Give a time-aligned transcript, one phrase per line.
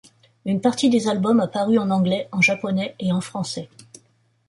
[0.45, 3.69] Une partie des albums a paru en anglais, en japonais et en français.